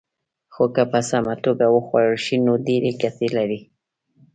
[0.53, 3.59] خو که په سمه توګه وخوړل شي، نو ډېرې ګټې لري.